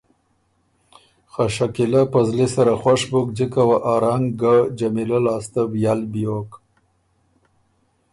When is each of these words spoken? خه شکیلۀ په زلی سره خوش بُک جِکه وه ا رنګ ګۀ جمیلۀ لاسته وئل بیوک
خه 1.31 1.45
شکیلۀ 1.55 2.01
په 2.11 2.19
زلی 2.27 2.47
سره 2.55 2.73
خوش 2.81 3.01
بُک 3.11 3.27
جِکه 3.37 3.63
وه 3.67 3.77
ا 3.93 3.93
رنګ 4.03 4.25
ګۀ 4.41 4.55
جمیلۀ 4.77 5.19
لاسته 5.25 5.61
وئل 5.71 6.01
بیوک 6.11 6.49